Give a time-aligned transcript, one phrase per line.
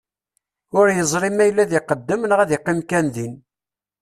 [0.77, 3.33] Ur yeẓri ma yella ad iqeddem neɣ ad iqqim kan din.